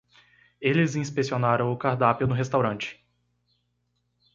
Eles 0.59 0.95
inspecionaram 0.95 1.71
o 1.71 1.77
cardápio 1.77 2.25
no 2.25 2.33
restaurante. 2.33 2.99